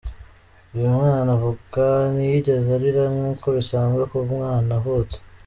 [0.75, 5.17] Uyu mwana avuka ntiyigeze arira nk’uko bisanzwe ku mwana uvutse.